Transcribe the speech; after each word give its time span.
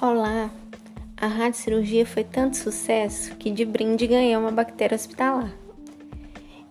Olá! 0.00 0.48
A 1.16 1.26
radiocirurgia 1.26 2.06
foi 2.06 2.22
tanto 2.22 2.56
sucesso 2.56 3.34
que 3.34 3.50
de 3.50 3.64
brinde 3.64 4.06
ganhei 4.06 4.36
uma 4.36 4.52
bactéria 4.52 4.94
hospitalar. 4.94 5.52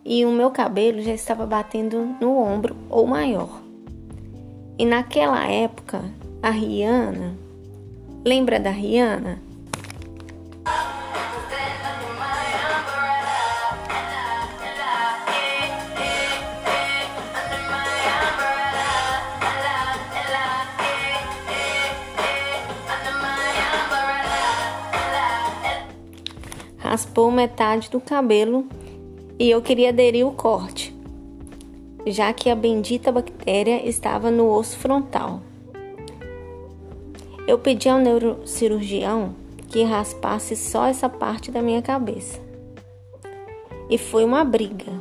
E 0.06 0.24
o 0.24 0.32
meu 0.32 0.50
cabelo 0.50 1.02
já 1.02 1.14
estava 1.14 1.46
batendo 1.46 2.16
no 2.22 2.38
ombro 2.38 2.74
ou 2.90 3.06
maior. 3.06 3.62
E 4.80 4.86
naquela 4.86 5.46
época, 5.46 6.06
a 6.42 6.50
Rihanna, 6.50 7.38
lembra 8.24 8.62
da 8.62 8.70
Rihanna? 8.70 9.42
Raspou 26.88 27.30
metade 27.30 27.90
do 27.90 28.00
cabelo 28.00 28.66
e 29.38 29.50
eu 29.50 29.62
queria 29.62 29.90
aderir 29.90 30.26
o 30.26 30.32
corte, 30.32 30.96
já 32.06 32.32
que 32.32 32.50
a 32.50 32.56
bendita 32.56 33.12
bactéria 33.12 33.86
estava 33.88 34.32
no 34.32 34.50
osso 34.50 34.78
frontal. 34.78 35.42
Eu 37.46 37.60
pedi 37.60 37.90
ao 37.90 38.00
neurocirurgião 38.00 39.36
que 39.68 39.84
raspasse 39.84 40.56
só 40.56 40.86
essa 40.86 41.10
parte 41.10 41.52
da 41.52 41.62
minha 41.62 41.82
cabeça. 41.82 42.40
E 43.90 43.98
foi 43.98 44.24
uma 44.24 44.46
briga, 44.46 44.94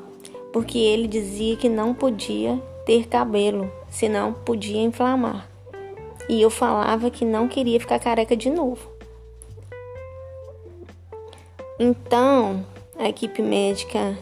porque 0.53 0.79
ele 0.79 1.07
dizia 1.07 1.57
que 1.57 1.69
não 1.69 1.95
podia 1.95 2.61
ter 2.85 3.07
cabelo, 3.07 3.71
senão 3.89 4.33
podia 4.33 4.83
inflamar. 4.83 5.49
E 6.29 6.43
eu 6.43 6.51
falava 6.51 7.11
que 7.11 7.25
não 7.25 7.47
queria 7.47 7.79
ficar 7.79 8.01
careca 8.01 8.37
de 8.37 8.51
novo. 8.51 8.96
Então, 11.79 12.65
a 12.99 13.07
equipe 13.07 13.43
médica 13.43 14.17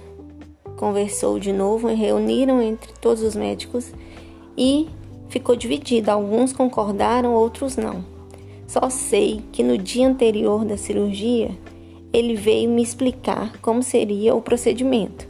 conversou 0.76 1.38
de 1.38 1.52
novo 1.52 1.88
e 1.88 1.94
reuniram 1.94 2.60
entre 2.60 2.92
todos 3.00 3.22
os 3.22 3.36
médicos 3.36 3.92
e 4.58 4.88
ficou 5.28 5.54
dividida. 5.54 6.12
Alguns 6.12 6.52
concordaram, 6.52 7.32
outros 7.32 7.76
não. 7.76 8.04
Só 8.66 8.90
sei 8.90 9.40
que 9.52 9.62
no 9.62 9.78
dia 9.78 10.08
anterior 10.08 10.64
da 10.64 10.76
cirurgia, 10.76 11.56
ele 12.12 12.34
veio 12.34 12.68
me 12.68 12.82
explicar 12.82 13.56
como 13.60 13.84
seria 13.84 14.34
o 14.34 14.42
procedimento. 14.42 15.28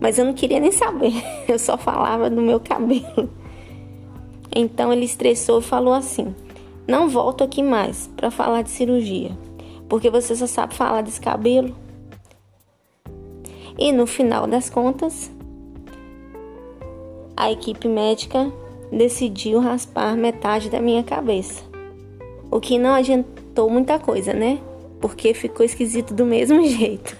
Mas 0.00 0.18
eu 0.18 0.24
não 0.24 0.32
queria 0.32 0.60
nem 0.60 0.72
saber, 0.72 1.12
eu 1.46 1.58
só 1.58 1.76
falava 1.76 2.30
do 2.30 2.40
meu 2.40 2.58
cabelo. 2.58 3.28
Então 4.54 4.90
ele 4.90 5.04
estressou 5.04 5.58
e 5.58 5.62
falou 5.62 5.92
assim: 5.92 6.34
Não 6.88 7.06
volto 7.06 7.44
aqui 7.44 7.62
mais 7.62 8.10
para 8.16 8.30
falar 8.30 8.62
de 8.62 8.70
cirurgia 8.70 9.30
porque 9.88 10.10
você 10.10 10.34
só 10.34 10.46
sabe 10.46 10.74
falar 10.74 11.02
desse 11.02 11.20
cabelo. 11.20 11.74
E 13.78 13.92
no 13.92 14.06
final 14.06 14.46
das 14.46 14.68
contas, 14.68 15.30
a 17.36 17.50
equipe 17.50 17.88
médica 17.88 18.52
decidiu 18.90 19.58
raspar 19.60 20.16
metade 20.16 20.68
da 20.68 20.80
minha 20.80 21.02
cabeça. 21.02 21.62
O 22.50 22.60
que 22.60 22.78
não 22.78 22.94
adiantou 22.94 23.70
muita 23.70 23.98
coisa, 23.98 24.34
né? 24.34 24.60
Porque 25.00 25.32
ficou 25.32 25.64
esquisito 25.64 26.12
do 26.12 26.26
mesmo 26.26 26.62
jeito. 26.68 27.16